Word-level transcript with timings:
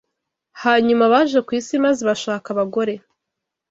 Hanyuma 0.63 1.03
baje 1.13 1.39
ku 1.47 1.51
isi 1.59 1.75
maze 1.83 2.01
bashaka 2.09 2.47
abagore 2.53 2.93